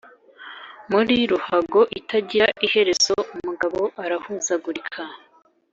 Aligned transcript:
muri 0.91 1.15
ruhago 1.31 1.81
itagira 1.99 2.47
iherezo 2.65 3.15
umugabo 3.35 3.81
arahuzagurika.' 4.03 5.01